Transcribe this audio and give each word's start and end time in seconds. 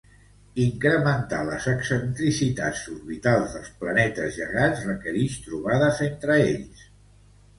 Incrementar 0.61 1.41
les 1.49 1.65
excentricitats 1.73 2.81
orbitals 2.93 3.53
dels 3.57 3.69
planetes 3.83 4.33
gegants 4.39 4.81
requerix 4.87 5.35
trobades 5.47 6.01
entre 6.09 6.39
ells. 6.49 6.83